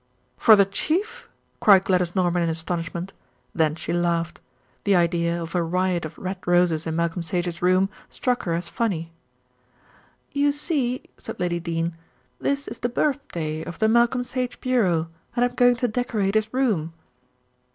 [0.35, 1.29] "For the Chief?"
[1.59, 3.13] cried Gladys Norman in astonishment.
[3.53, 4.41] Then she laughed.
[4.83, 8.67] The idea of a riot of red roses in Malcolm Sage's room struck her as
[8.67, 9.11] funny.
[10.31, 11.95] "You see," said Lady Dene,
[12.39, 16.51] "this is the birthday of the Malcolm Sage Bureau, and I'm going to decorate his
[16.51, 16.93] room."